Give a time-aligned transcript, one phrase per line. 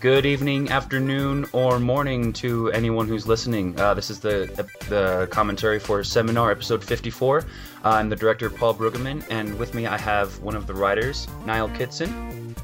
[0.00, 3.78] Good evening, afternoon, or morning to anyone who's listening.
[3.80, 4.46] Uh, this is the
[4.88, 7.38] the commentary for Seminar episode 54.
[7.38, 7.42] Uh,
[7.82, 11.68] I'm the director, Paul Brueggemann, and with me I have one of the writers, Niall
[11.70, 12.54] Kitson.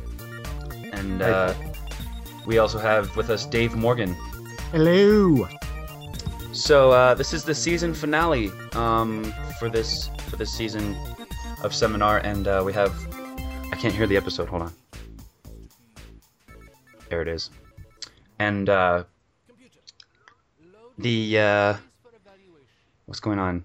[0.92, 1.55] And uh,
[2.46, 4.14] we also have with us Dave Morgan.
[4.70, 5.48] Hello.
[6.52, 10.96] So uh, this is the season finale um, for this for this season
[11.64, 12.95] of Seminar, and uh, we have.
[13.73, 14.48] I can't hear the episode.
[14.48, 14.84] Hold on.
[17.08, 17.50] There it is.
[18.38, 19.04] And uh,
[20.98, 21.74] the uh,
[23.06, 23.64] what's going on?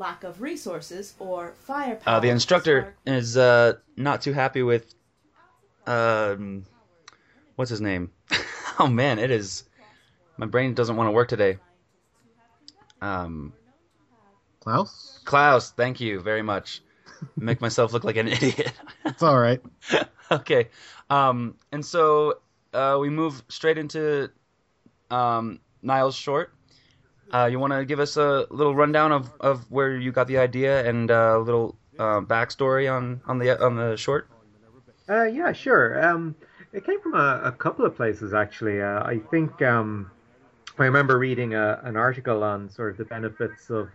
[0.00, 2.16] lack of resources or firepower.
[2.16, 4.94] Uh, the instructor is uh, not too happy with
[5.86, 6.64] um,
[7.54, 8.10] what's his name?
[8.78, 9.64] oh man, it is.
[10.38, 11.58] My brain doesn't want to work today.
[13.02, 13.52] Um,
[14.60, 15.20] Klaus?
[15.24, 16.82] Klaus, thank you very much.
[17.36, 18.72] Make myself look like an idiot.
[19.04, 19.60] It's all right.
[20.32, 20.68] okay.
[21.08, 22.40] Um, and so
[22.72, 24.30] uh, we move straight into
[25.10, 26.52] um, Niall's short.
[27.32, 30.38] Uh, you want to give us a little rundown of, of where you got the
[30.38, 34.28] idea and uh, a little uh, backstory on, on the on the short?
[35.08, 36.04] Uh, yeah, sure.
[36.04, 36.34] Um,
[36.72, 38.80] it came from a, a couple of places actually.
[38.80, 40.10] Uh, I think um,
[40.78, 43.94] I remember reading a, an article on sort of the benefits of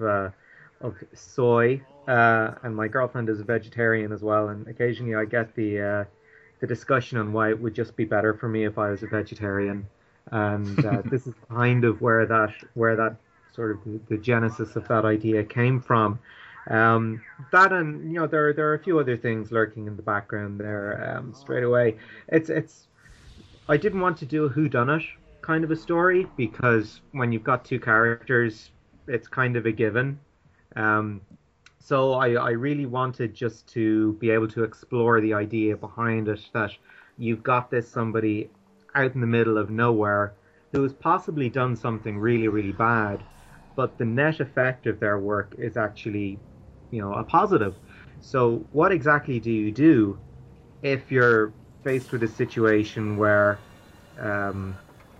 [0.82, 6.06] of soy, and my girlfriend is a vegetarian as well, and occasionally I get the
[6.60, 9.08] the discussion on why it would just be better for me if I was a
[9.08, 9.88] vegetarian,
[10.32, 13.16] and uh, this is kind of where that where that
[13.54, 16.20] sort of the, the genesis of that idea came from.
[16.68, 20.02] Um, that and you know there there are a few other things lurking in the
[20.02, 21.16] background there.
[21.18, 22.88] Um, straight away, it's it's
[23.70, 25.04] I didn't want to do a who done it
[25.46, 28.72] kind of a story because when you've got two characters,
[29.08, 30.20] it's kind of a given.
[30.76, 31.22] Um,
[31.86, 36.40] so I, I really wanted just to be able to explore the idea behind it
[36.52, 36.72] that
[37.20, 38.50] you've got this somebody
[38.96, 40.34] out in the middle of nowhere
[40.72, 43.22] who has possibly done something really, really bad,
[43.76, 46.40] but the net effect of their work is actually,
[46.90, 47.76] you know, a positive.
[48.20, 50.18] So what exactly do you do
[50.82, 51.54] if you're
[51.84, 53.60] faced with a situation where
[54.20, 54.76] um,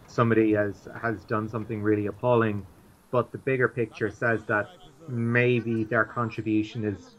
[0.08, 2.66] somebody has has done something really appalling,
[3.12, 4.68] but the bigger picture says that
[5.08, 7.16] maybe their contribution is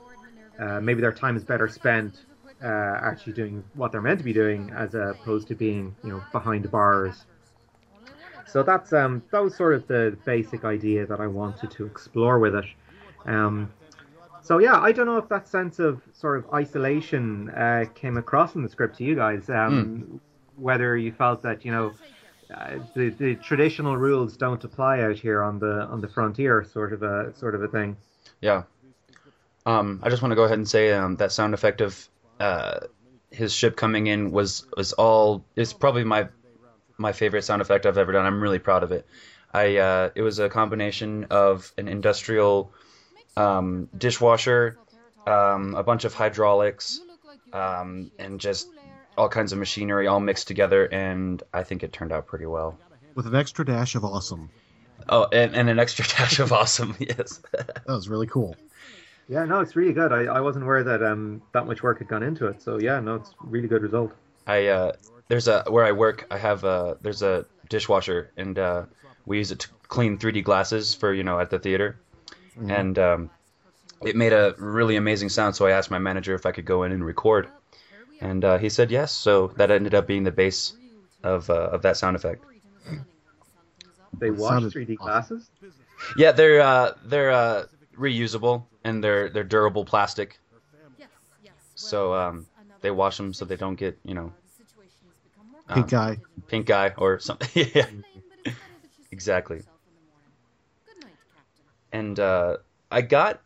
[0.59, 2.25] uh, maybe their time is better spent
[2.63, 2.67] uh,
[3.03, 6.71] actually doing what they're meant to be doing as opposed to being you know behind
[6.71, 7.25] bars.
[8.47, 12.39] So that's um that was sort of the basic idea that I wanted to explore
[12.39, 12.65] with it.
[13.27, 13.73] Um,
[14.41, 18.55] so yeah, I don't know if that sense of sort of isolation uh, came across
[18.55, 19.51] in the script to you guys.
[19.51, 20.21] Um,
[20.57, 21.93] Whether you felt that you know
[22.53, 26.93] uh, the the traditional rules don't apply out here on the on the frontier, sort
[26.93, 27.97] of a sort of a thing.
[28.41, 28.65] Yeah.
[29.65, 32.09] Um, I just want to go ahead and say um, that sound effect of
[32.39, 32.81] uh,
[33.31, 35.45] his ship coming in was was all.
[35.57, 36.29] It's probably my
[36.99, 38.25] my favorite sound effect I've ever done.
[38.25, 39.07] I'm really proud of it.
[39.53, 42.73] I uh, it was a combination of an industrial
[43.37, 44.79] um, dishwasher,
[45.27, 47.01] um, a bunch of hydraulics,
[47.53, 48.69] um, and just
[49.17, 52.79] all kinds of machinery all mixed together, and I think it turned out pretty well.
[53.15, 54.51] With an extra dash of awesome.
[55.09, 57.41] Oh, and, and an extra dash of awesome, yes.
[57.53, 58.57] That was really cool.
[59.29, 60.13] Yeah, no, it's really good.
[60.13, 62.63] I, I wasn't aware that um that much work had gone into it.
[62.63, 64.13] So yeah, no, it's really good result.
[64.47, 64.93] I uh,
[65.29, 66.27] there's a where I work.
[66.31, 68.85] I have a there's a dishwasher, and uh,
[69.25, 71.99] we use it to clean 3D glasses for you know at the theater,
[72.69, 73.31] and um,
[74.03, 75.57] it made a really amazing sound.
[75.57, 77.49] So I asked my manager if I could go in and record,
[78.21, 79.13] and uh, he said yes.
[79.13, 80.75] So that ended up being the base
[81.23, 82.45] of uh, of that sound effect.
[84.19, 85.39] They That watch 3D awesome.
[85.39, 85.51] glasses.
[86.17, 87.67] Yeah, they're uh, they're uh,
[87.97, 90.39] reusable and they're they're durable plastic.
[91.75, 92.47] So um,
[92.81, 94.33] they wash them so they don't get you know
[95.69, 96.19] Pink eye.
[96.49, 97.67] pink eye or something.
[97.75, 97.87] yeah,
[99.11, 99.63] exactly.
[101.93, 102.59] And uh,
[102.91, 103.41] I got,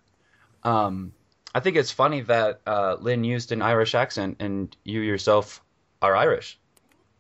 [0.65, 1.13] um,
[1.55, 5.63] I think it's funny that uh, Lynn used an Irish accent and you yourself
[6.01, 6.59] are Irish.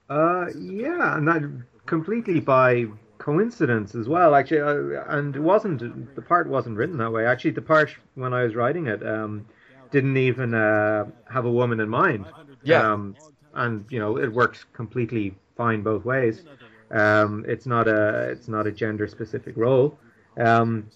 [0.08, 1.42] Uh, yeah, and that
[1.86, 2.86] completely by
[3.18, 4.34] coincidence as well.
[4.34, 7.26] Actually, uh, and it wasn't the part wasn't written that way.
[7.26, 9.46] Actually, the part when I was writing it um,
[9.90, 12.26] didn't even uh, have a woman in mind.
[12.62, 12.92] Yeah.
[12.92, 13.16] Um,
[13.54, 16.42] and you know, it works completely fine both ways.
[16.90, 19.98] Um, it's not a it's not a gender specific role.
[20.36, 20.86] Um,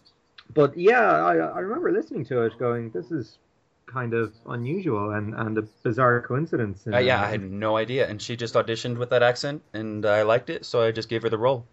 [0.54, 3.38] but yeah, I, I remember listening to it, going, "This is
[3.86, 8.20] kind of unusual and, and a bizarre coincidence." Uh, yeah, I had no idea, and
[8.20, 11.28] she just auditioned with that accent, and I liked it, so I just gave her
[11.28, 11.66] the role.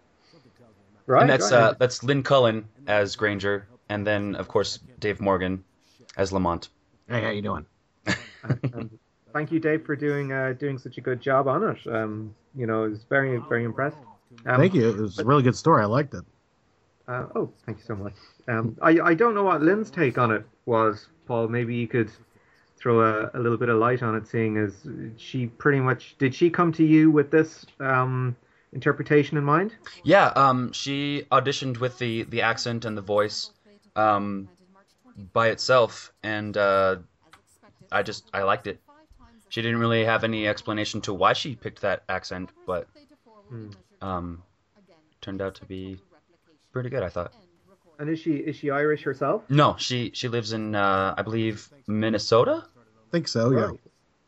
[1.06, 1.22] right.
[1.22, 1.60] and that's right.
[1.60, 5.64] uh, that's Lynn Cullen as Granger, and then of course Dave Morgan
[6.16, 6.68] as Lamont.
[7.08, 7.66] Hey, how you doing?
[8.44, 8.98] and,
[9.32, 11.86] thank you, Dave, for doing uh, doing such a good job on it.
[11.86, 13.98] Um, you know, I was very very impressed.
[14.46, 14.88] Um, Thank you.
[14.88, 15.82] It was a really good story.
[15.82, 16.24] I liked it.
[17.08, 18.14] Uh, oh, thank you so much.
[18.48, 21.48] Um, I I don't know what Lynn's take on it was, Paul.
[21.48, 22.10] Maybe you could
[22.76, 26.34] throw a, a little bit of light on it, seeing as she pretty much did
[26.34, 28.36] she come to you with this um,
[28.72, 29.74] interpretation in mind?
[30.04, 33.50] Yeah, um, she auditioned with the the accent and the voice
[33.96, 34.48] um,
[35.32, 36.96] by itself, and uh,
[37.90, 38.80] I just I liked it.
[39.48, 42.86] She didn't really have any explanation to why she picked that accent, but
[44.00, 44.42] um,
[45.20, 45.98] turned out to be
[46.72, 47.02] pretty good.
[47.02, 47.32] I thought.
[47.98, 49.48] And is she is she Irish herself?
[49.48, 52.64] No, she she lives in uh, I believe Minnesota.
[52.76, 53.60] I think so, yeah.
[53.60, 53.80] Right.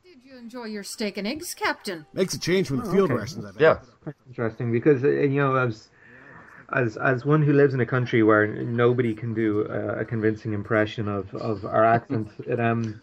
[0.04, 2.06] Did you enjoy your steak and eggs, Captain?
[2.12, 3.20] Makes a change from the field okay.
[3.20, 3.44] rations.
[3.44, 3.60] I bet.
[3.60, 3.78] Yeah,
[4.28, 5.88] Interesting, because uh, you know, as
[6.72, 10.52] as as one who lives in a country where nobody can do a, a convincing
[10.52, 13.00] impression of, of our accent, it um,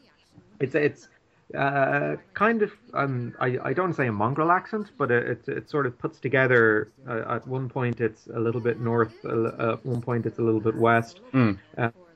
[0.59, 1.09] it's it's
[1.55, 5.69] uh, kind of um, I, I don't say a mongrel accent, but it it, it
[5.69, 6.91] sort of puts together.
[7.07, 9.13] Uh, at one point, it's a little bit north.
[9.25, 11.21] Uh, at one point, it's a little bit west.
[11.33, 11.59] Mm.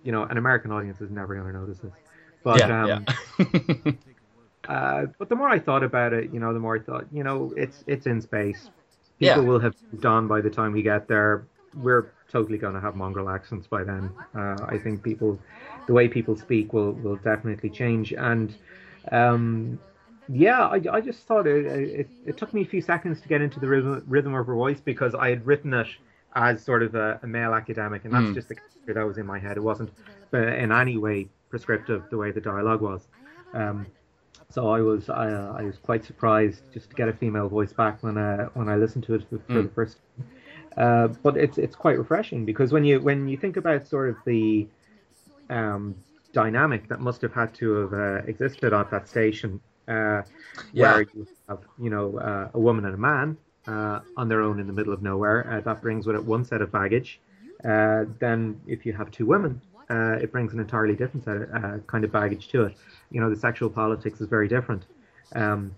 [0.04, 1.94] You know, an American audience is never going to notice this.
[2.44, 3.06] But yeah, um,
[3.40, 3.92] yeah.
[4.68, 7.24] uh, but the more I thought about it, you know, the more I thought, you
[7.24, 8.70] know, it's it's in space.
[9.20, 9.48] People Yeah.
[9.48, 11.48] will have moved on by the time we get there.
[11.74, 14.14] We're totally going to have mongrel accents by then.
[14.36, 15.40] Uh, I think people,
[15.88, 18.14] the way people speak will will definitely change.
[18.14, 18.56] And
[19.12, 19.80] um,
[20.28, 23.42] yeah, I, I just thought it, it it took me a few seconds to get
[23.42, 25.88] into the rhythm rhythm of her voice because I had written it
[26.36, 28.34] as sort of a, a male academic, and that's Mm.
[28.36, 29.58] just the character that was in my head.
[29.58, 29.92] It wasn't
[30.34, 33.08] uh, in any way prescriptive the way the dialogue was.
[33.54, 33.86] Um,
[34.50, 37.74] so I was I, uh, I was quite surprised just to get a female voice
[37.74, 39.98] back when uh, when I listened to it for, for the first.
[40.78, 44.18] Uh, but it's it's quite refreshing because when you when you think about sort of
[44.26, 44.68] the
[45.50, 45.96] um,
[46.36, 50.24] dynamic that must have had to have uh, existed at that station, uh,
[50.74, 50.98] Yeah.
[50.98, 53.38] where you have you know uh, a woman and a man
[53.68, 56.46] uh, on their own in the middle of nowhere, uh, that brings with it one
[56.46, 57.22] set of baggage.
[57.64, 61.50] Uh, then if you have two women, uh, it brings an entirely different set of
[61.64, 62.74] uh, kind of baggage to it.
[63.12, 64.86] You know, the sexual politics is very different.
[65.36, 65.76] Um,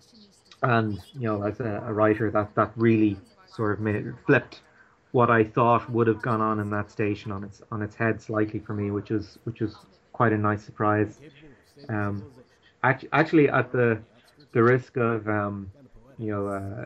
[0.63, 4.61] and you know, as a, a writer, that that really sort of made, flipped
[5.11, 8.21] what I thought would have gone on in that station on its on its head
[8.21, 9.85] slightly for me, which is which was
[10.17, 11.19] quite a nice surprise.
[11.89, 12.25] Um,
[12.83, 13.99] act- actually, at the
[14.53, 15.71] the risk of um,
[16.17, 16.85] you know uh,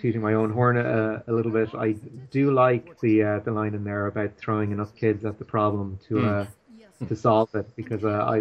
[0.00, 1.88] tooting my own horn a, a little bit, I
[2.30, 5.98] do like the uh, the line in there about throwing enough kids at the problem
[6.08, 6.46] to uh,
[7.08, 8.38] to solve it because uh, I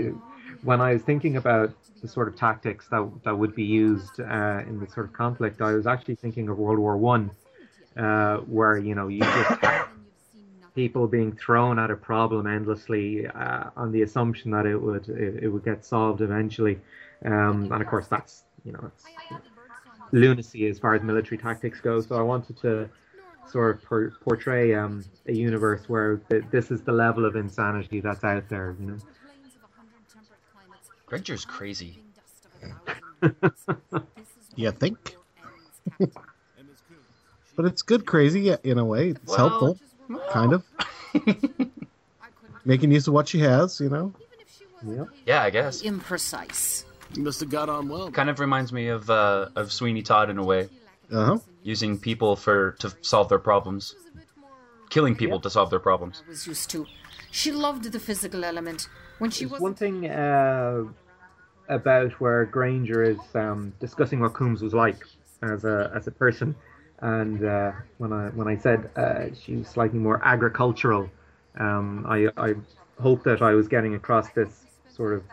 [0.63, 1.71] when I was thinking about
[2.01, 5.61] the sort of tactics that that would be used uh, in the sort of conflict,
[5.61, 7.31] I was actually thinking of World War One,
[7.97, 9.61] uh, where you know you just
[10.75, 15.43] people being thrown at a problem endlessly uh, on the assumption that it would it,
[15.43, 16.79] it would get solved eventually,
[17.25, 19.05] um, and of course that's you know it's
[20.11, 22.01] lunacy as far as military tactics go.
[22.01, 22.89] So I wanted to
[23.49, 28.01] sort of por- portray um, a universe where th- this is the level of insanity
[28.01, 28.75] that's out there.
[28.79, 28.97] You know.
[31.05, 31.99] Granger's crazy.
[34.57, 35.17] You think?
[35.99, 39.09] but it's good crazy in a way.
[39.09, 39.79] It's Well, helpful,
[40.31, 40.63] kind of.
[42.65, 44.13] Making use of what she has, you know.
[44.85, 45.07] Yep.
[45.25, 45.83] Yeah, I guess.
[45.83, 46.83] Imprecise.
[47.13, 48.11] You must have got on well.
[48.11, 50.69] Kind of reminds me of uh, of Sweeney Todd in a way,
[51.11, 51.37] Uh huh.
[51.63, 53.95] using people for to solve their problems,
[54.89, 56.23] killing people to solve their problems.
[56.25, 56.85] I was used to.
[57.31, 58.89] She loved the physical element.
[59.19, 60.83] When she was One thing uh,
[61.69, 64.97] about where Granger is um, discussing what Coombs was like
[65.41, 66.55] as a as a person,
[66.99, 71.09] and uh, when I when I said uh, she was slightly more agricultural,
[71.59, 72.55] um, I I
[72.99, 75.23] hope that I was getting across this sort of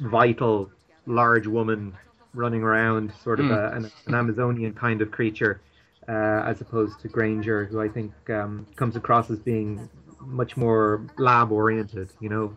[0.00, 0.70] vital
[1.06, 1.94] large woman
[2.34, 5.60] running around, sort of a, an, an Amazonian kind of creature,
[6.08, 9.88] uh, as opposed to Granger, who I think um, comes across as being
[10.20, 12.10] much more lab oriented.
[12.20, 12.56] You know,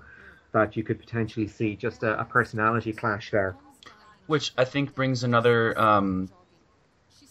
[0.53, 3.55] that you could potentially see just a, a personality clash there.
[4.27, 6.29] Which I think brings another um,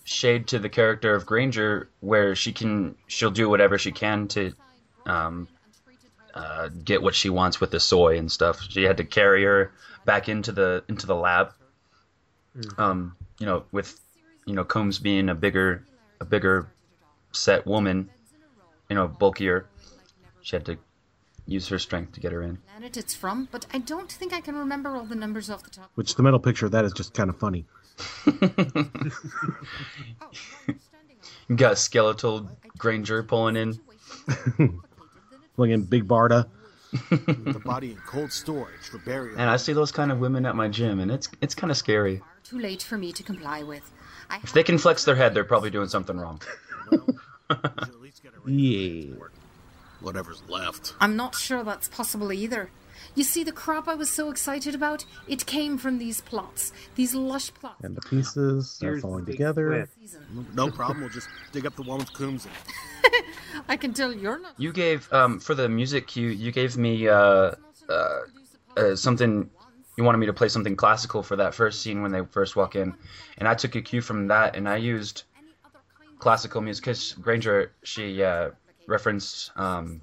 [0.05, 4.53] shade to the character of Granger, where she can she'll do whatever she can to
[5.07, 5.49] um,
[6.35, 8.61] uh, get what she wants with the soy and stuff.
[8.69, 9.73] She had to carry her
[10.05, 11.53] back into the into the lab.
[12.79, 13.99] Um, you know, with
[14.47, 15.85] you know Coombs being a bigger
[16.21, 16.69] a bigger
[17.33, 18.11] set woman,
[18.89, 19.67] you know, bulkier,
[20.43, 20.79] she had to
[21.47, 22.59] use her strength to get her in.
[22.69, 25.71] planet it's from, but I don't think I can remember all the numbers off the
[25.71, 25.91] top.
[25.95, 27.67] Which the metal picture of that is just kind of funny.
[31.49, 32.49] You got skeletal
[32.79, 33.81] Granger pulling in.
[35.57, 36.49] Pulling in Big Barda.
[37.11, 39.39] the body in cold storage for burial.
[39.39, 41.77] And I see those kind of women at my gym, and it's it's kind of
[41.77, 42.23] scary.
[42.43, 43.89] Too late for me to comply with.
[44.31, 46.41] I If they can flex their head, they're probably doing something wrong.
[47.51, 49.15] You should at least get a Yeah.
[50.01, 50.95] whatever's left.
[50.99, 52.71] I'm not sure that's possible either.
[53.15, 57.15] You see, the crop I was so excited about, it came from these plots, these
[57.15, 57.83] lush plots.
[57.83, 59.89] And the pieces are Here's falling together.
[60.55, 61.01] No problem.
[61.01, 62.55] We'll just dig up the woman's combs and
[63.69, 64.55] I can tell you're not.
[64.57, 67.53] You gave um for the music cue, you gave me uh,
[67.89, 68.19] uh,
[68.77, 69.51] uh something.
[69.97, 72.75] You wanted me to play something classical for that first scene when they first walk
[72.75, 72.95] in,
[73.39, 75.23] and I took a cue from that, and I used
[76.19, 78.51] classical music because Granger she uh,
[78.89, 80.01] referenced um,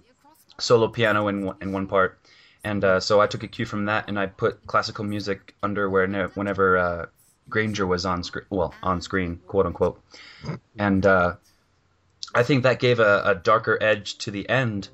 [0.60, 2.20] solo piano in one- in one part,
[2.64, 5.90] and uh, so I took a cue from that, and I put classical music under
[5.90, 7.06] where whenever uh,
[7.50, 10.02] Granger was on screen, well on screen, quote unquote,
[10.78, 11.36] and uh,
[12.34, 14.90] I think that gave a, a darker edge to the end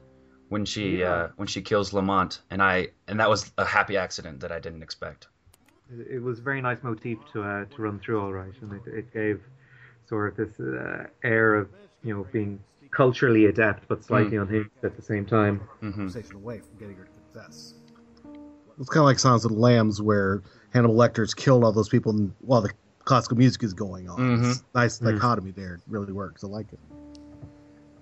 [0.50, 4.42] when she uh, when she kills Lamont, and I and that was a happy accident
[4.42, 5.28] that I didn't expect.
[5.92, 8.74] It it was a very nice motif to uh, to run through, all right, and
[8.74, 9.42] it, it gave
[10.08, 11.70] sort of this uh, air of
[12.04, 12.60] you know being
[12.92, 15.62] culturally adept but slightly unhinged at the same time.
[15.82, 18.80] conversation away from getting her to confess.
[18.80, 20.42] It's kind of like Silence of the Lambs, where
[20.74, 22.72] Hannibal Lecter's killed all those people and, while the
[23.06, 24.20] classical music is going on.
[24.20, 24.52] Mhm.
[24.52, 25.76] It's nice dichotomy there.
[25.76, 26.44] It really works.
[26.44, 26.80] I like it.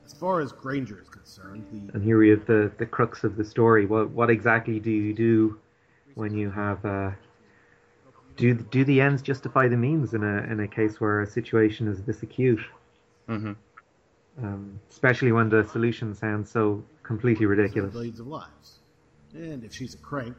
[0.06, 3.36] As far as Granger is concerned, the And here we have the, the crux of
[3.36, 3.86] the story.
[3.86, 5.60] What what exactly do you do
[6.16, 7.12] when you have uh,
[8.38, 11.88] do do the ends justify the means in a in a case where a situation
[11.88, 12.62] is this acute?
[13.28, 13.54] hmm
[14.42, 17.94] Um, especially when the solution sounds so completely ridiculous.
[17.94, 18.80] billions of lives.
[19.36, 20.36] And if she's a crank,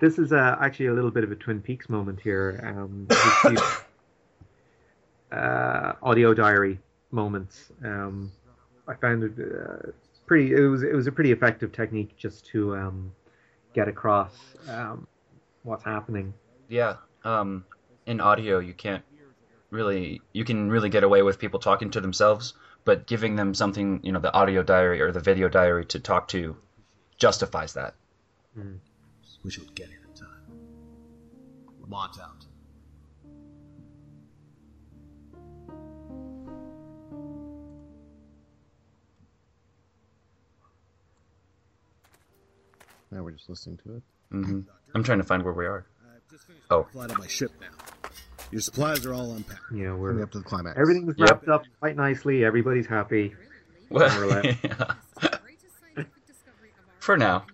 [0.00, 2.60] This is uh, actually a little bit of a Twin Peaks moment here.
[2.64, 3.06] Um,
[5.32, 6.80] uh, audio diary
[7.10, 7.70] moments.
[7.84, 8.32] Um,
[8.88, 9.90] I found it uh,
[10.26, 10.52] pretty.
[10.52, 13.12] It was it was a pretty effective technique just to um,
[13.74, 14.34] get across
[14.68, 15.06] um,
[15.62, 16.34] what's happening.
[16.68, 16.96] Yeah.
[17.24, 17.64] Um,
[18.06, 19.04] in audio, you can't
[19.70, 22.54] really you can really get away with people talking to themselves,
[22.84, 26.28] but giving them something, you know, the audio diary or the video diary to talk
[26.28, 26.56] to
[27.18, 27.94] justifies that.
[29.44, 30.28] wish it would get here in time.
[31.80, 32.44] Lamont out.
[43.10, 44.02] Now we're just listening to it.
[44.30, 44.60] hmm
[44.94, 45.86] I'm trying to find where we are.
[46.14, 46.84] I've just finished Oh.
[46.92, 47.68] flight on my ship now.
[48.50, 49.60] Your supplies are all unpacked.
[49.74, 50.78] Yeah, we're up to the climax.
[50.78, 51.28] everything's Yep.
[51.30, 52.44] wrapped up quite nicely.
[52.44, 53.34] Everybody's happy.
[53.90, 54.56] Well, More or less.
[54.64, 54.94] yeah.
[57.08, 57.46] For now.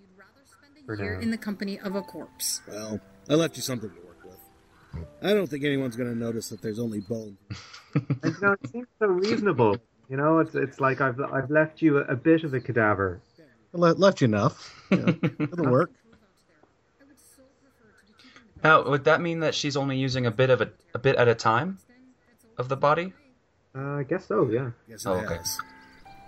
[0.85, 1.21] For Here now.
[1.21, 2.61] in the company of a corpse.
[2.67, 2.99] Well,
[3.31, 5.05] I left you something to work with.
[5.23, 7.39] I don't think anyone's going to notice that there's only bones.
[7.95, 9.77] And, you know, it seems so reasonable.
[10.11, 13.21] You know, it's it's like I've I've left you a, a bit of a cadaver.
[13.73, 14.75] Le- left you enough.
[14.91, 15.93] You know, it'll work.
[18.65, 21.29] Now, would that mean that she's only using a bit of a, a bit at
[21.29, 21.79] a time
[22.59, 23.13] of the body?
[23.73, 24.51] Uh, I guess so.
[24.51, 24.73] Yeah.
[24.89, 25.39] Yes, Oh, okay.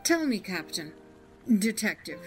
[0.05, 0.93] Tell me, Captain.
[1.59, 2.21] Detective.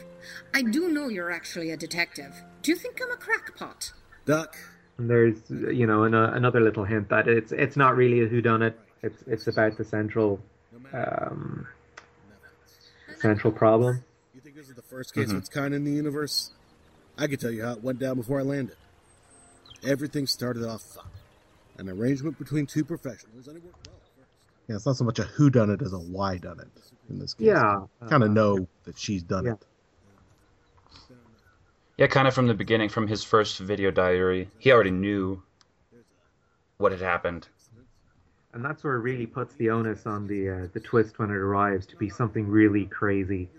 [0.53, 2.33] I do know you're actually a detective.
[2.61, 3.91] Do you think I'm a crackpot?
[4.25, 4.55] Duck,
[4.97, 8.27] And there's you know an, uh, another little hint that it's it's not really a
[8.29, 8.73] whodunit.
[9.01, 10.39] It's it's about the central
[10.93, 11.67] um,
[13.19, 14.03] central problem.
[14.33, 16.51] you think this is the first case of its kind in the universe?
[17.17, 18.77] I could tell you how it went down before I landed.
[19.85, 21.05] Everything started off fine.
[21.77, 23.47] An arrangement between two professionals,
[24.69, 26.69] Yeah, it's not so much a who done it as a why done it
[27.09, 27.47] in this case.
[27.47, 27.81] Yeah.
[28.07, 29.53] Kind uh, of know that she's done yeah.
[29.53, 29.65] it.
[31.97, 34.47] Yeah, kind of from the beginning, from his first video diary.
[34.59, 35.41] He already knew
[36.77, 37.47] what had happened.
[38.53, 41.35] and that's where it really puts the onus on the uh, the twist when it
[41.35, 43.49] arrives to be something really crazy.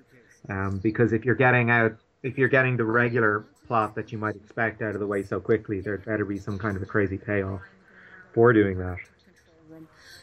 [0.49, 4.37] Um, because if you're getting out, if you're getting the regular plot that you might
[4.37, 7.19] expect out of the way so quickly, there'd better be some kind of a crazy
[7.19, 7.63] payoff
[8.33, 8.99] for doing that.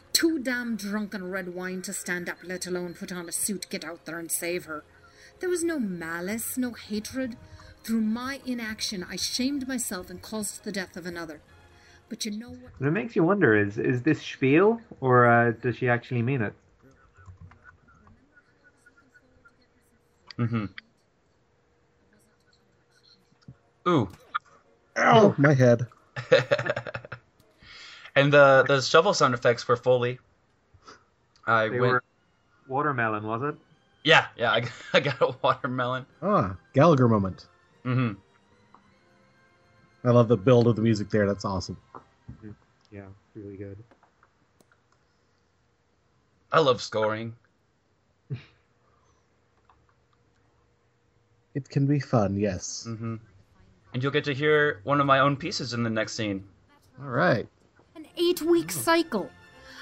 [0.08, 0.12] Room.
[0.12, 3.66] Too damn drunk on red wine to stand up, let alone put on a suit,
[3.70, 4.84] get out there and save her.
[5.40, 7.36] There was no malice, no hatred.
[7.84, 11.40] Through my inaction, I shamed myself and caused the death of another.
[12.08, 12.72] But you know what?
[12.78, 16.42] And it makes you wonder: is is this spiel, or uh, does she actually mean
[16.42, 16.54] it?
[20.38, 20.66] Mm-hmm.
[23.88, 24.08] Ooh.
[24.96, 25.86] Ow, my head.
[28.20, 30.18] and the the shovel sound effects were fully.
[31.46, 31.92] I They went.
[31.92, 32.04] were
[32.66, 33.56] watermelon, was it?
[34.04, 34.52] Yeah, yeah.
[34.52, 36.06] I, I got a watermelon.
[36.22, 37.46] Ah, Gallagher moment.
[37.84, 38.14] Mm-hmm.
[40.08, 41.26] I love the build of the music there.
[41.26, 41.76] That's awesome.
[42.90, 43.02] Yeah,
[43.34, 43.76] really good.
[46.52, 47.34] I love scoring.
[51.54, 52.84] It can be fun, yes.
[52.88, 53.16] Mm-hmm.
[53.92, 56.44] And you'll get to hear one of my own pieces in the next scene.
[57.00, 57.48] All right.
[58.18, 59.30] An eight week cycle.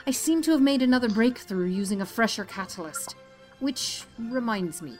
[0.07, 3.17] I seem to have made another breakthrough using a fresher catalyst.
[3.61, 4.97] Which reminds me.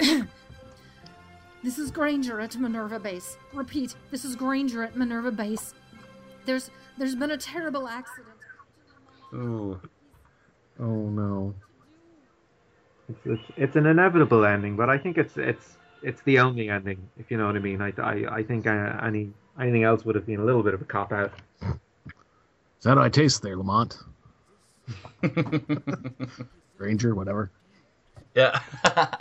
[1.62, 3.36] this is Granger at Minerva Base.
[3.52, 5.74] Repeat, this is Granger at Minerva Base.
[6.44, 8.36] There's there's been a terrible accident.
[9.32, 9.80] Oh.
[10.80, 11.54] Oh no.
[13.08, 17.08] It's, it's it's an inevitable ending, but I think it's it's it's the only ending,
[17.18, 17.80] if you know what I mean.
[17.80, 20.82] I I, I think uh, any anything else would have been a little bit of
[20.82, 21.32] a cop out.
[22.84, 23.96] Is that how I taste there, Lamont?
[26.76, 27.50] Ranger, whatever.
[28.34, 28.60] Yeah.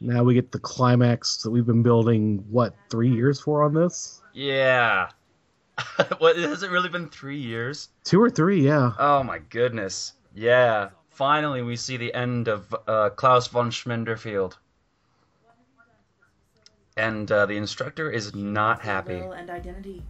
[0.00, 4.22] Now we get the climax that we've been building, what, three years for on this?
[4.32, 5.10] yeah.
[6.18, 7.90] what has it really been three years?
[8.02, 8.92] Two or three, yeah.
[8.98, 10.14] Oh my goodness.
[10.34, 10.88] Yeah.
[11.10, 14.56] Finally, we see the end of uh, Klaus von Schminderfield.
[16.96, 19.16] And uh, the instructor is not happy.
[19.16, 20.02] Will and identity.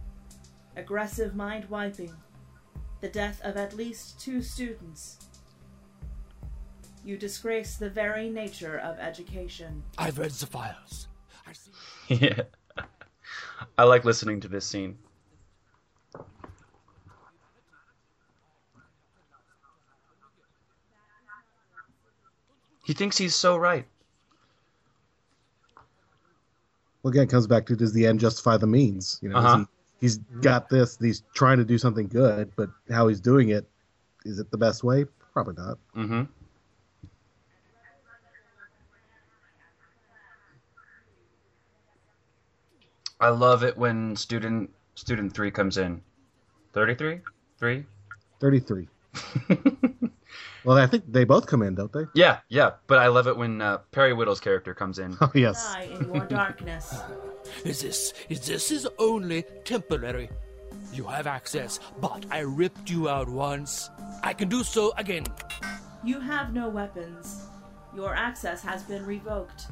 [0.75, 2.13] Aggressive mind wiping.
[3.01, 5.19] The death of at least two students.
[7.05, 9.83] You disgrace the very nature of education.
[9.97, 11.07] I've read the files.
[11.45, 11.71] I see.
[12.07, 12.43] yeah.
[13.77, 14.97] I like listening to this scene.
[22.85, 23.85] He thinks he's so right.
[27.03, 29.19] Well, again, it comes back to does the end justify the means?
[29.21, 29.57] You know, Uh-huh.
[29.59, 29.65] he,
[29.99, 33.67] he's got this, he's trying to do something good, but how he's doing it,
[34.25, 35.05] is it the best way?
[35.33, 35.77] Probably not.
[35.95, 36.23] Mm-hmm.
[43.19, 46.01] I love it when student student three comes in.
[46.73, 47.21] Thirty three,
[47.57, 47.85] three.
[48.39, 48.87] 33.
[50.65, 52.05] Well, I think they both come in, don't they?
[52.15, 52.71] yeah, yeah.
[52.87, 55.17] But I love it when uh, Perry Whittle's character comes in.
[55.21, 55.73] Oh, yes.
[55.73, 56.93] Die in your darkness.
[57.65, 60.29] Is this is this is only temporary?
[60.93, 63.89] You have access, but I ripped you out once.
[64.23, 65.25] I can do so again.
[66.03, 67.47] You have no weapons.
[67.95, 69.67] Your access has been revoked.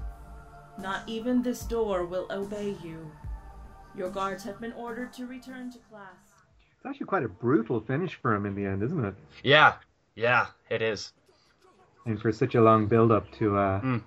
[0.80, 3.12] Not even this door will obey you.
[3.96, 6.16] Your guards have been ordered to return to class.
[6.78, 9.14] It's actually quite a brutal finish for him in the end, isn't it?
[9.44, 9.74] Yeah,
[10.22, 11.12] yeah, it is.
[12.06, 14.02] And for such a long build up to uh, Mm.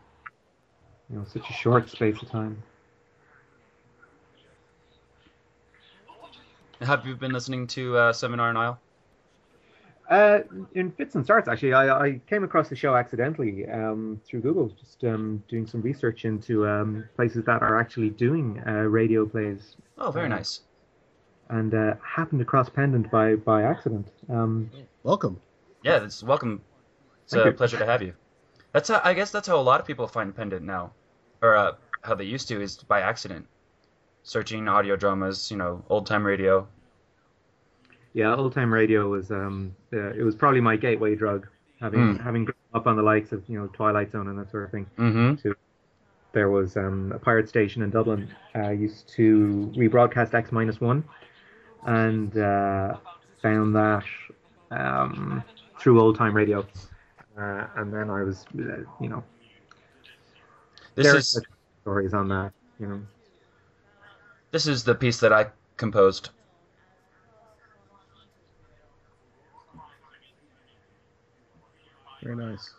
[1.11, 2.63] you know such a short space of time.
[6.81, 8.81] Have you been listening to uh, Seminar in Isle?
[10.11, 10.41] Uh,
[10.75, 14.69] in fits and starts, actually, I, I came across the show accidentally um, through Google,
[14.79, 19.77] just um, doing some research into um, places that are actually doing uh, radio plays,
[19.97, 20.61] Oh, very Um, nice.
[21.49, 24.07] and uh, happened across Pendant by by accident.
[24.29, 24.71] Um,
[25.05, 25.41] Welcome.
[25.85, 26.63] Yeah, it's welcome.
[27.25, 27.57] It's Thank a you.
[27.57, 28.15] pleasure to have you.
[28.73, 30.93] That's how, I guess that's how a lot of people find Pendant now,
[31.43, 33.47] or uh, how they used to is by accident,
[34.23, 36.67] searching audio dramas, you know, old time radio.
[38.15, 41.47] yeah, old time radio was um, uh, it was probably my gateway drug,
[41.81, 42.23] having Mm.
[42.23, 44.71] having grown up on the likes of you know Twilight Zone and that sort of
[44.71, 44.87] thing.
[44.99, 45.51] Mm-hmm.
[46.33, 51.05] there was um, a pirate station in Dublin uh, used to rebroadcast X minus one,
[51.87, 52.97] and uh,
[53.43, 54.05] found that
[54.73, 55.45] um,
[55.79, 56.67] through old time radio,
[57.39, 59.23] uh, and then I was, uh, you know,
[60.95, 61.45] This there are
[61.83, 63.01] stories on that, you know.
[64.51, 66.31] this is the piece that I composed.
[72.23, 72.71] Very nice.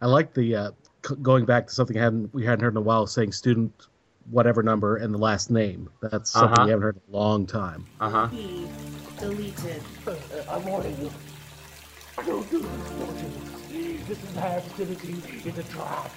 [0.00, 0.70] I like the uh,
[1.06, 3.86] c- going back to something I hadn't we hadn't heard in a while, saying student
[4.30, 5.88] whatever number and the last name.
[6.00, 6.64] That's something Uh-huh.
[6.64, 7.86] we haven't heard in a long time.
[8.00, 8.28] Uh huh.
[9.20, 9.82] Deleted.
[10.50, 11.10] I'm warning you.
[12.16, 13.32] Don't do this, Fortune.
[14.06, 16.10] This entire facility is a trap.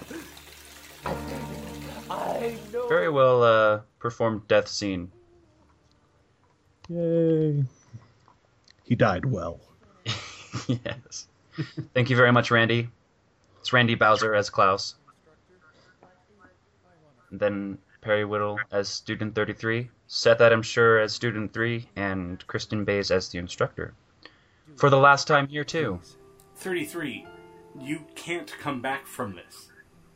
[2.10, 2.88] I know.
[2.88, 5.12] Very well uh, performed death scene.
[6.90, 7.64] Yay!
[8.84, 9.60] He died well.
[10.68, 11.28] yes.
[11.94, 12.90] Thank you very much, Randy.
[13.60, 14.96] It's Randy Bowser as Klaus.
[17.32, 22.86] And then Perry Whittle as Student 33, Seth Adams Sure as Student 3, and Kristen
[22.86, 23.94] Bays as the instructor.
[24.76, 26.00] For the last time here, too.
[26.58, 27.26] 33.
[27.80, 29.70] You can't come back from this.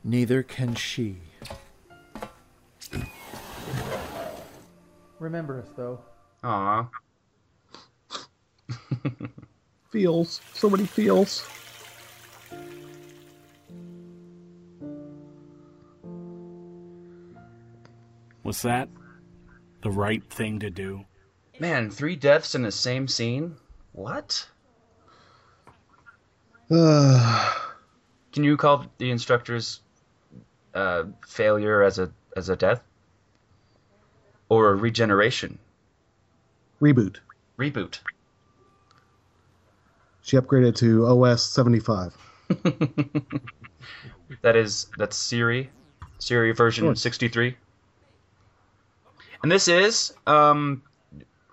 [0.04, 1.18] Neither can she.
[5.20, 6.00] Remember us, though.
[6.44, 6.88] Aw.
[9.92, 11.48] Feels so many feels.
[18.44, 18.88] Was that
[19.82, 21.06] the right thing to do?
[21.60, 23.58] Man, three deaths in the same scene?
[23.94, 24.48] What?
[26.72, 27.54] Uh,
[28.32, 29.82] Can you call the instructor's
[30.74, 32.82] uh, failure as a as a death
[34.50, 35.58] or a regeneration
[36.80, 37.18] reboot.
[37.58, 38.00] reboot?
[40.22, 42.16] She upgraded to OS 75.
[44.42, 45.70] That is that's Siri,
[46.20, 46.96] Siri version Sure.
[46.96, 47.58] 63.
[49.42, 50.84] And this is um,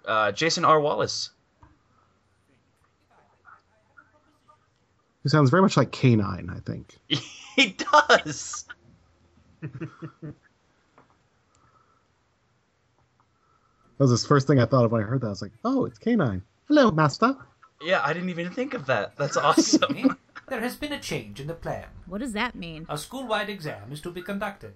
[0.05, 0.81] uh, Jason R.
[0.81, 1.31] Wallace.
[5.27, 7.01] He sounds very much like K9, I think.
[7.57, 8.65] he does.
[9.61, 10.35] That
[13.99, 15.27] was the first thing I thought of when I heard that.
[15.27, 16.43] I was like, oh, it's K9.
[16.69, 17.37] Hello, Master.
[17.83, 19.17] Yeah, I didn't even think of that.
[19.17, 20.17] That's awesome.
[20.49, 21.87] There has been a change in the plan.
[22.07, 22.87] What does that mean?
[22.89, 24.75] A school-wide exam is to be conducted.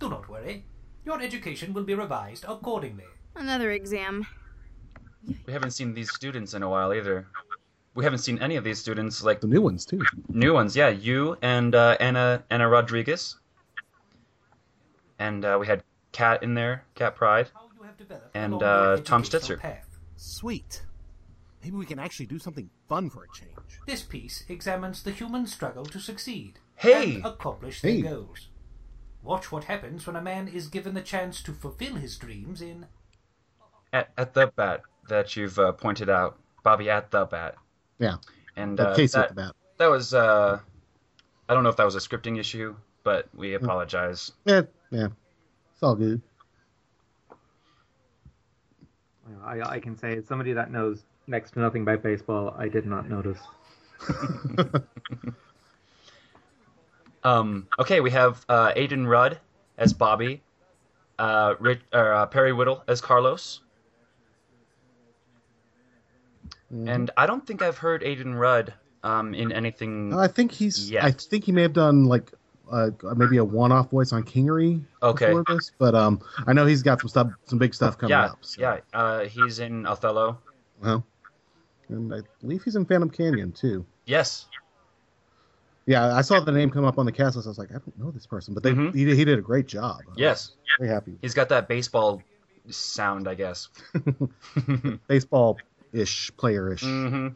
[0.00, 0.64] Do not worry.
[1.04, 3.04] Your education will be revised accordingly.
[3.36, 4.26] Another exam.
[5.46, 7.28] we haven't seen these students in a while either.
[7.94, 10.02] We haven't seen any of these students, like The new ones, too.
[10.28, 10.74] new ones.
[10.74, 13.36] Yeah, you and uh, Anna Anna Rodriguez,
[15.18, 18.96] and uh, we had Cat in there, Cat Pride, How you have developed and uh,
[19.04, 19.58] Tom Stitzer.
[19.58, 19.98] path.
[20.16, 20.82] Sweet.
[21.62, 23.80] Maybe we can actually do something fun for a change.
[23.86, 27.16] This piece examines the human struggle to succeed Hey!
[27.16, 28.02] and accomplish Hey.
[28.02, 28.48] their goals.
[29.22, 32.86] Watch what happens when a man is given the chance to fulfill his dreams in
[33.92, 37.54] At, at the bat that you've uh, pointed out, Bobby at the bat,
[38.02, 38.16] Yeah.
[38.56, 39.52] and Like uh, Casey that, at the bat.
[39.78, 40.58] that was uh,
[41.48, 44.32] I don't know if that was a scripting issue, but we apologize.
[44.44, 45.08] Yeah, yeah.
[45.72, 46.20] It's all good.
[49.44, 52.86] I, I can say, as somebody that knows next to nothing about baseball, I did
[52.86, 53.38] not notice.
[57.24, 59.38] Um, okay, we have uh, Aiden Rudd
[59.78, 60.42] as Bobby,
[61.18, 63.60] uh, Rich, or, uh, Perry Whittle as Carlos,
[66.72, 70.14] and I don't think I've heard Aiden Rudd um, in anything.
[70.14, 70.90] I think he's.
[70.90, 71.04] Yet.
[71.04, 72.32] I think he may have done like
[72.70, 75.26] uh, maybe a one-off voice on Kingery Okay.
[75.26, 78.24] before this, but um, I know he's got some stuff, some big stuff coming yeah,
[78.26, 78.38] up.
[78.40, 78.78] So, yeah.
[78.94, 80.38] Uh, he's in Othello.
[80.82, 81.04] Well,
[81.88, 83.84] and I believe he's in Phantom Canyon too.
[84.06, 84.46] Yes.
[85.84, 87.46] Yeah, I saw the name come up on the cast list.
[87.48, 88.94] I was like, I don't know this person, but they, Mhm.
[88.94, 90.00] he, did- he did a great job.
[90.16, 90.52] Yes.
[90.78, 91.18] very happy.
[91.20, 92.22] He's got that baseball
[92.70, 93.68] sound, I guess.
[95.92, 97.28] Baseball-ish, player-ish hmm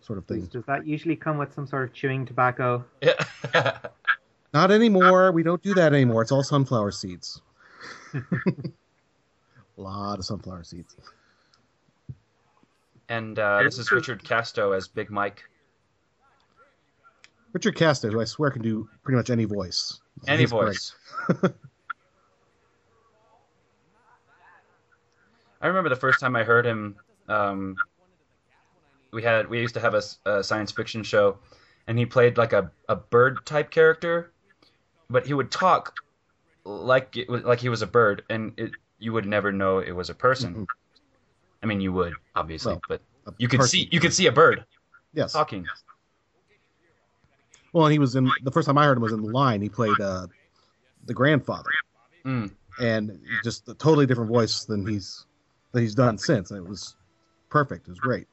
[0.00, 0.46] sort of thing.
[0.46, 2.84] does that usually come with some sort of chewing tobacco?
[3.02, 3.14] Yeah.
[4.54, 5.32] Not anymore.
[5.32, 6.22] We don't do that anymore.
[6.22, 7.42] It's all sunflower seeds.
[8.14, 8.20] a
[9.76, 10.94] lot of sunflower seeds.
[13.08, 15.42] and uh, this is Richard Casto as Big Mike.
[17.52, 19.98] Richard Casto, who I swear can do pretty much any voice.
[20.28, 20.94] Any He's voice.
[25.60, 26.96] I remember the first time I heard him.
[27.28, 27.76] Um,
[29.12, 31.38] we had we used to have a science fiction show,
[31.86, 34.32] and he played like a, a bird type character,
[35.08, 35.94] but he would talk
[36.64, 39.92] like it was like he was a bird, and it, you would never know it
[39.92, 40.54] was a person.
[40.54, 40.66] Mhm.
[41.62, 43.00] I mean, you would obviously, Well, but
[43.38, 43.80] you could person.
[43.80, 44.64] see you could see a bird
[45.14, 45.32] Yes.
[45.32, 45.66] talking.
[47.72, 49.60] Well, and he was in the first time I heard him was in the Line.
[49.62, 50.26] He played uh,
[51.04, 51.70] the grandfather,
[52.24, 52.50] Mm.
[52.78, 55.26] and just a totally different voice than he's
[55.72, 56.50] that he's done since.
[56.50, 56.95] And it was
[57.56, 57.86] perfect.
[57.88, 58.26] It was great.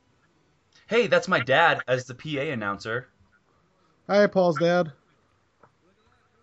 [0.87, 3.07] Hey, that's my dad as the PA announcer,
[4.09, 4.91] Hi, Paul's dad.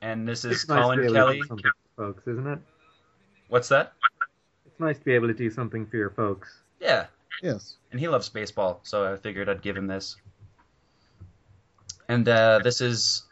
[0.01, 1.37] and this is It's Colin be able Kelly.
[1.37, 2.59] to do something for folks, isn't it?
[3.49, 3.93] What's that?
[4.65, 6.63] It's nice to be able to do something for your folks.
[6.81, 7.07] Yeah,
[7.43, 7.77] Yes.
[7.91, 10.17] and he loves baseball, so I figured I'd give him this.
[12.09, 13.25] And uh, this is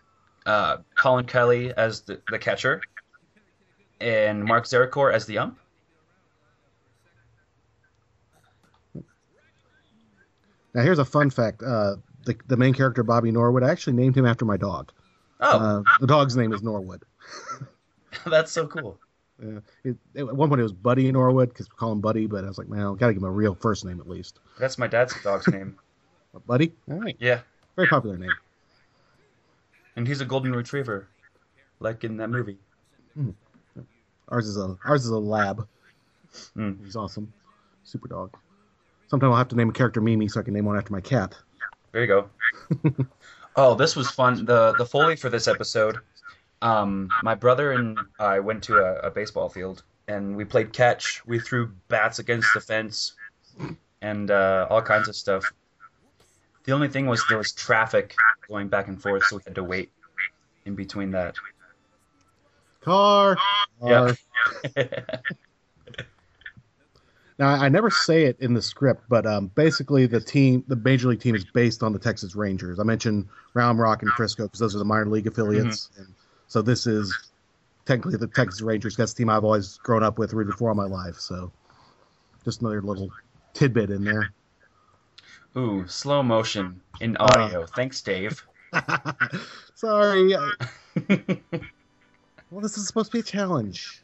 [0.45, 2.83] uh, Colin Kelly as the, the catcher,
[3.99, 5.59] and Mark Zericor as the ump.
[10.79, 11.61] Now here's a fun fact.
[11.61, 14.93] Uh, the the main character Bobby Norwood I actually named him after my dog.
[15.41, 17.03] Oh, Uh, the dog's name is Norwood.
[18.27, 18.97] that's so cool.
[19.41, 22.43] Uh, it, at one point it was Buddy Norwood because we call him Buddy, but
[22.45, 24.41] I was like, man, I gotta give him a real first name at least.
[24.59, 25.79] That's my dad's dog's name.
[26.49, 27.43] Buddy, all right, Yeah,
[27.77, 28.33] very popular name.
[29.95, 31.07] and he's a golden retriever,
[31.79, 32.59] like in that movie.
[34.29, 35.69] Ours is a ours is a lab.
[36.57, 36.85] Mm.
[36.85, 37.33] He's awesome,
[37.85, 38.37] super dog.
[39.09, 41.01] Sometime I'll have to name a character Mimi so I can name one after my
[41.01, 41.35] cat.
[41.92, 43.07] There you go.
[43.57, 44.44] oh, this was fun.
[44.44, 45.99] The the foley for this episode.
[46.61, 51.25] Um, my brother and I went to a, a baseball field and we played catch.
[51.27, 53.14] We threw bats against the fence
[54.03, 55.44] and uh, all kinds of stuff.
[56.64, 58.14] The only thing was there was traffic
[58.47, 59.90] going back and forth, so we had to wait
[60.66, 61.37] in between that.
[62.83, 63.38] Car.
[63.83, 64.14] Yeah.
[67.38, 71.09] Now I never say it in the script, but um, basically the team, the major
[71.09, 72.81] league team, is based on the Texas Rangers.
[72.81, 76.09] I mentioned Round Rock and Frisco because those are the minor league affiliates, and
[76.48, 77.31] so this is
[77.85, 78.96] technically the Texas Rangers.
[78.96, 81.16] That's the team I've always grown up with, rooted for all my life.
[81.16, 81.53] So
[82.44, 83.09] just another little
[83.55, 84.33] tidbit in there.
[85.57, 87.66] Ooh, slow motion in audio.
[87.66, 88.44] Thanks, Dave.
[89.74, 90.35] Sorry.
[92.51, 94.03] Well, this is supposed to be a challenge.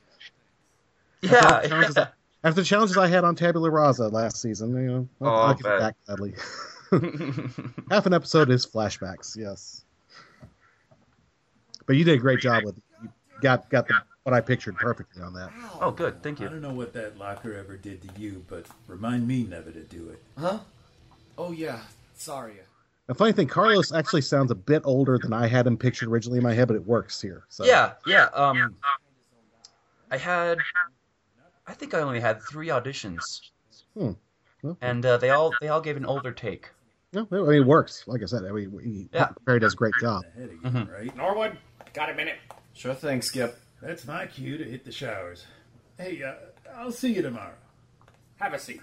[1.22, 2.08] Yeah.
[2.44, 5.08] The challenges I- After the challenges I had on Tabula Rasa last season, you know,
[5.20, 5.74] I'll, Oh, I'll I'll give bet.
[5.74, 6.34] it back gladly.
[7.90, 9.84] Half an episode is flashbacks, yes.
[11.86, 12.82] But you did a great job with it.
[13.02, 13.08] you
[13.42, 15.50] got got the what I pictured perfectly on that.
[15.82, 16.22] Oh, good.
[16.22, 16.46] Thank you.
[16.46, 19.80] I don't know what that locker ever did to you, but remind me never to
[19.82, 20.22] do it.
[20.38, 20.60] Huh?
[21.36, 21.80] Oh yeah.
[22.14, 22.54] Sorry.
[23.06, 26.38] The funny thing, Carlos actually sounds a bit older than I had him pictured originally
[26.38, 27.44] in my head, but it works here.
[27.50, 28.28] So Yeah, yeah.
[28.32, 28.74] Um,
[30.10, 30.56] I had,
[31.66, 33.22] I think I only had three auditions,
[33.96, 34.12] Hmm.
[34.62, 36.70] Well, and uh, they all they all gave an older take.
[37.12, 38.04] no, I mean, it works.
[38.06, 39.28] Like I said, I mean, he, Yeah.
[39.46, 40.22] Perry does a great job.
[40.36, 40.92] Head again, Mhm.
[40.92, 41.16] right?
[41.16, 41.56] Norwood,
[41.92, 42.36] got a minute?
[42.72, 43.58] Sure thing, Skip.
[43.82, 45.44] That's my cue to hit the showers.
[45.98, 46.34] Hey, uh,
[46.74, 47.54] I'll see you tomorrow.
[48.36, 48.80] Have a seat.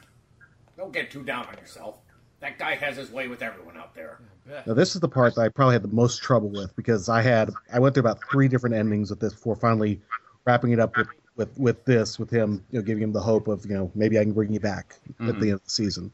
[0.78, 1.96] Don't get too down on yourself.
[2.40, 4.20] That guy has his way with everyone out there.
[4.66, 7.22] Now, this is the part that I probably had the most trouble with because I
[7.22, 10.02] had I went through about three different endings with this before finally
[10.46, 13.48] wrapping it up with with with this with him, you know, giving him the hope
[13.48, 15.40] of you know maybe I can bring you back at Mhm.
[15.40, 16.12] the end of the season.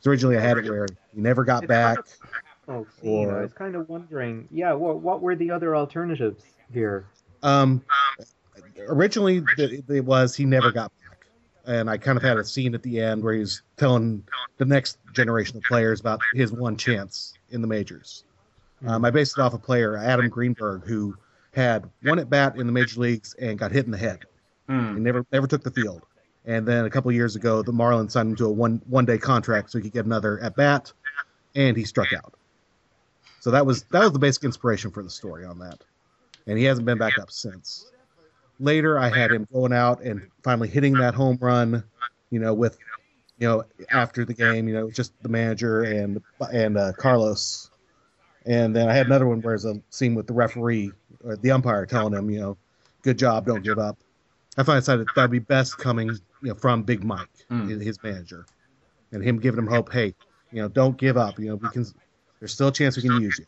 [0.00, 1.98] So originally I had it where he never got back.
[2.68, 4.48] Oh, see, I was kind of wondering.
[4.50, 7.04] Yeah, what what were the other alternatives here?
[7.42, 7.82] Um,
[8.88, 11.26] originally the, it was he never got back,
[11.66, 14.22] and I kind of had a scene at the end where he's telling
[14.58, 18.24] the next generation of players about his one chance in the majors.
[18.86, 21.16] Um, I based it off a player Adam Greenberg who
[21.52, 24.20] had one at bat in the major leagues and got hit in the head.
[24.70, 24.94] Hmm.
[24.94, 26.02] He never never took the field.
[26.46, 29.18] And then a couple years ago, the Marlins signed him to a one one day
[29.18, 30.92] contract so he could get another at bat,
[31.56, 32.34] and he struck out.
[33.40, 35.82] So that was that was the basic inspiration for the story on that,
[36.46, 37.90] and he hasn't been back up since.
[38.60, 41.82] Later, I had him going out and finally hitting that home run,
[42.30, 42.76] you know, with,
[43.38, 47.70] you know, after the game, you know, just the manager and and uh, Carlos,
[48.46, 50.92] and then I had another one where it's a scene with the referee
[51.24, 52.56] or the umpire telling him, you know,
[53.02, 53.98] good job, don't give up.
[54.60, 56.10] I finally decided that would be best coming,
[56.42, 57.80] you know, from Big Mike, Mm.
[57.80, 58.44] his, manager,
[59.10, 59.90] and him giving him hope.
[59.90, 60.14] Hey,
[60.52, 61.38] you know, don't give up.
[61.38, 61.86] You know, we can.
[62.38, 63.46] There's still a chance we can use you.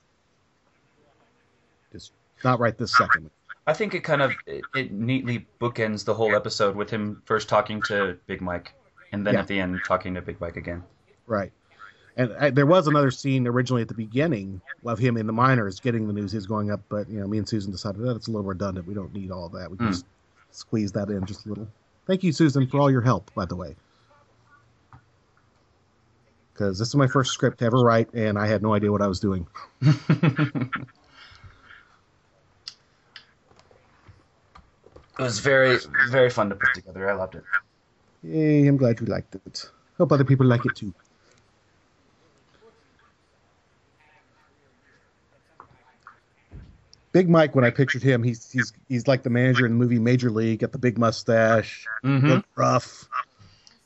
[1.92, 2.12] Just
[2.44, 3.30] not right this second.
[3.66, 7.48] I think it kind of it, it neatly bookends the whole episode with him first
[7.48, 8.72] talking to Big Mike,
[9.12, 9.40] and then Yeah.
[9.40, 10.82] at the end talking to Big Mike again.
[11.26, 11.52] Right.
[12.16, 15.78] And I, there was another scene originally at the beginning of him in the minors
[15.80, 18.26] getting the news he's going up, but you know, me and Susan decided that it's
[18.28, 18.86] a little redundant.
[18.86, 19.70] We don't need all that.
[19.70, 19.92] We can Hmm.
[19.92, 20.06] just
[20.52, 21.68] squeeze that in just a little.
[22.06, 23.74] Thank you, Susan, for all your help, by the way.
[26.52, 29.02] Because this is my first script to ever write, and I had no idea what
[29.02, 29.46] I was doing.
[35.18, 35.78] It was very
[36.10, 37.08] very fun to put together.
[37.08, 37.44] I loved it.
[38.22, 39.70] Yay, I'm glad you liked it.
[39.98, 40.94] Hope other people like it too.
[47.12, 49.98] Big Mike, when I pictured him, he's he's he's like the manager in the movie
[49.98, 52.28] Major League, got the big mustache, Mhm.
[52.28, 53.08] look rough.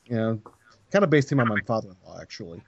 [0.05, 0.41] You know,
[0.91, 2.61] kind of based him on my father-in-law, actually.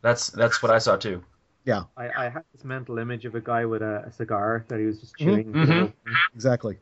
[0.00, 1.22] That's that's what I saw too.
[1.66, 4.78] Yeah, I, I had this mental image of a guy with a, a cigar that
[4.78, 5.52] he was just Mhm, chewing.
[5.52, 5.78] the mhm.
[5.80, 6.18] whole thing.
[6.34, 6.78] exactly.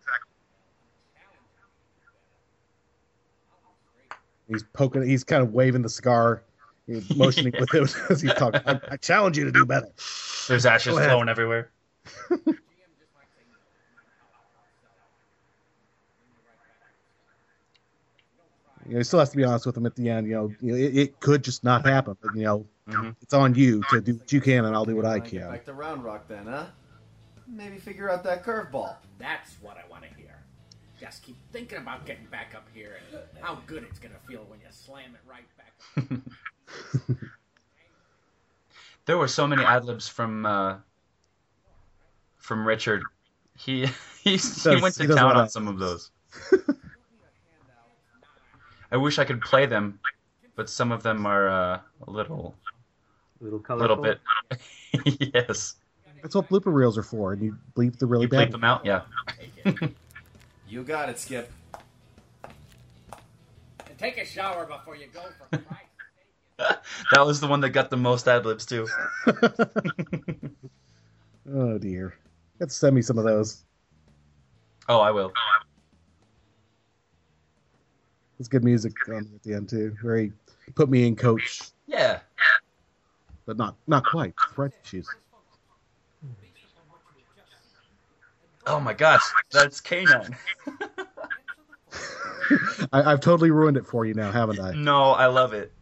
[4.49, 5.03] He's poking.
[5.07, 6.43] He's kind of waving the cigar,
[6.87, 8.61] he's motioning with it as he's talking.
[8.67, 9.89] I, I challenge you to do better.
[10.49, 11.71] There's ashes Go flowing everywhere.
[18.87, 20.27] You know, he still has to be honest with him at the end.
[20.27, 22.17] You know, you know it, it could just not happen.
[22.21, 23.15] But you know, Mhm.
[23.23, 25.49] it's on you to do what you can, and I'll do what I can.
[25.51, 26.67] back to Round Rock then, huh?
[27.47, 28.97] Maybe figure out that curveball.
[29.19, 30.43] That's what I want to hear.
[30.99, 34.45] Just keep thinking about getting back up here and how good it's going to feel
[34.49, 36.21] when you slam it right back up.
[39.05, 40.79] There were so many ad libs from uh,
[42.43, 43.03] from Richard.
[43.59, 43.87] He
[44.25, 46.11] he, he does- went to does a town on some of those.
[48.91, 49.99] I wish I could play them,
[50.57, 52.55] but some of them are uh, a little
[53.41, 53.97] A little a colorful.
[54.01, 54.19] little
[55.05, 55.31] bit.
[55.35, 55.77] yes.
[56.23, 58.49] That's what blooper reels are for, and you bleep the really You bad.
[58.49, 59.03] bleep them out, yeah.
[60.69, 61.53] You got it, Skip.
[62.43, 65.59] And take a shower before you go for
[67.13, 68.89] That was the one that got the most ad libs too.
[71.55, 72.22] Oh dear, you
[72.63, 73.65] have to send me some of those.
[74.89, 75.33] Oh, I will.
[78.39, 79.97] It's good music at the end too.
[80.03, 80.33] Very
[80.75, 82.21] put me in coach, Yeah.
[83.47, 84.35] but not not quite.
[84.57, 85.07] Right shoes.
[88.67, 90.35] Oh my gosh, that's K9.
[92.93, 94.73] I, I've totally ruined it for you now, haven't I?
[94.73, 95.73] No, I love it.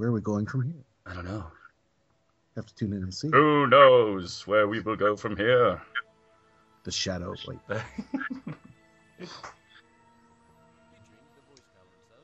[0.00, 0.82] Where are we going from here?
[1.04, 1.44] I don't know.
[2.56, 3.28] Have to tune in and see.
[3.28, 5.82] Who knows where we will go from here?
[6.84, 7.34] The shadow.
[7.46, 7.58] Wait.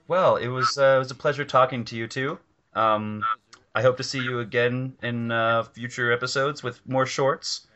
[0.08, 2.38] Well, it was uh, it was a pleasure talking to you too.
[2.74, 3.24] Um,
[3.74, 7.66] I hope to see you again in uh, future episodes with more shorts.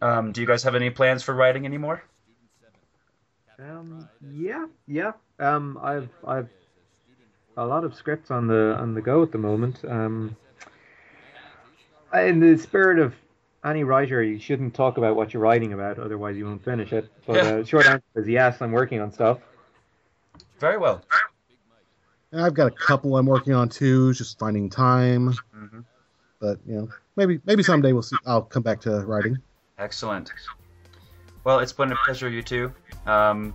[0.00, 2.04] Um, do you guys have any plans for writing anymore?
[3.58, 5.12] Um, yeah, yeah.
[5.40, 6.48] Um, I've I've
[7.56, 9.84] a lot of scripts on the on the go at the moment.
[9.84, 10.36] Um,
[12.14, 13.14] in the spirit of
[13.64, 17.10] any writer, you shouldn't talk about what you're writing about, otherwise you won't finish it.
[17.26, 17.42] But Yeah.
[17.42, 19.38] uh, short answer is yes, I'm working on stuff.
[20.58, 21.02] Very well.
[22.32, 25.32] I've got a couple I'm working on too, just finding time.
[25.54, 25.84] Mhm.
[26.40, 28.16] But you know, maybe maybe someday we'll see.
[28.26, 29.38] I'll come back to writing.
[29.78, 30.32] Excellent.
[31.44, 32.72] Well, it's been a pleasure, you two.
[33.06, 33.54] Um,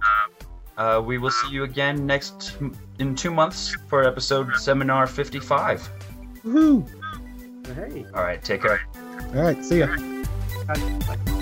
[0.78, 2.58] uh, we will see you again next
[3.00, 5.90] in two months for episode seminar 55.
[6.44, 6.88] Woohoo!
[7.76, 8.06] Hey.
[8.14, 8.82] All right, take care.
[9.36, 9.88] All right, see ya.
[10.68, 11.38] Bye.